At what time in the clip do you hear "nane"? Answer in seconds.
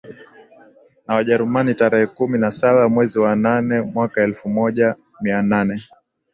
3.35-3.81, 5.41-5.83